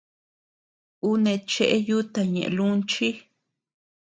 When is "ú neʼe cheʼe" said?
1.07-1.77